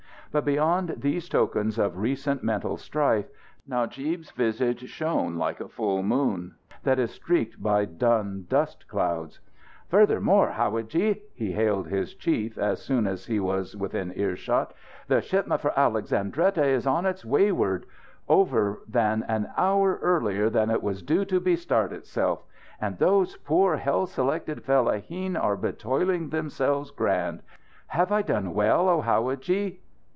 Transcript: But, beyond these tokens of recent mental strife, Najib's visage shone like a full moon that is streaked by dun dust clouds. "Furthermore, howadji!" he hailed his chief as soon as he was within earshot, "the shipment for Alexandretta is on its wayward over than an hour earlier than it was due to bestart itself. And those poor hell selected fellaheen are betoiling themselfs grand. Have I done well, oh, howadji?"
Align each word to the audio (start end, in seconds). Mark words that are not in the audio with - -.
But, 0.33 0.45
beyond 0.45 0.93
these 0.99 1.27
tokens 1.27 1.77
of 1.77 1.97
recent 1.97 2.41
mental 2.41 2.77
strife, 2.77 3.25
Najib's 3.67 4.31
visage 4.31 4.87
shone 4.87 5.35
like 5.35 5.59
a 5.59 5.67
full 5.67 6.03
moon 6.03 6.55
that 6.83 6.97
is 6.99 7.11
streaked 7.11 7.61
by 7.61 7.83
dun 7.83 8.45
dust 8.47 8.87
clouds. 8.87 9.41
"Furthermore, 9.89 10.51
howadji!" 10.51 11.21
he 11.33 11.51
hailed 11.51 11.89
his 11.89 12.13
chief 12.15 12.57
as 12.57 12.81
soon 12.81 13.07
as 13.07 13.25
he 13.25 13.41
was 13.41 13.75
within 13.75 14.13
earshot, 14.15 14.73
"the 15.09 15.19
shipment 15.19 15.59
for 15.59 15.77
Alexandretta 15.77 16.63
is 16.63 16.87
on 16.87 17.05
its 17.05 17.25
wayward 17.25 17.85
over 18.29 18.83
than 18.87 19.23
an 19.23 19.49
hour 19.57 19.99
earlier 20.01 20.49
than 20.49 20.69
it 20.69 20.81
was 20.81 21.01
due 21.01 21.25
to 21.25 21.41
bestart 21.41 21.91
itself. 21.91 22.41
And 22.79 22.99
those 22.99 23.35
poor 23.35 23.75
hell 23.75 24.05
selected 24.05 24.63
fellaheen 24.63 25.35
are 25.35 25.57
betoiling 25.57 26.29
themselfs 26.29 26.89
grand. 26.95 27.43
Have 27.87 28.13
I 28.13 28.21
done 28.21 28.53
well, 28.53 28.87
oh, 28.87 29.01
howadji?" 29.01 29.81